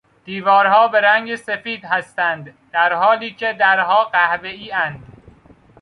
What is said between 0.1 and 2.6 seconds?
دیوارها به رنگ سفید هستند